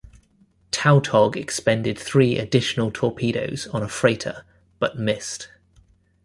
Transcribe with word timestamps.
"Tautog" 0.71 1.35
expended 1.35 1.95
three 1.95 2.35
additional 2.39 2.89
torpedoes 2.91 3.67
on 3.67 3.83
a 3.83 3.87
freighter, 3.87 4.43
but 4.79 4.97
missed. 4.97 5.49